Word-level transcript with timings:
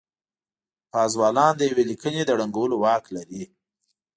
پازوالان 0.91 1.53
د 1.57 1.61
يوې 1.69 1.83
ليکنې 1.91 2.21
د 2.25 2.29
ړنګولو 2.39 2.75
واک 2.83 3.05
لري. 3.15 3.43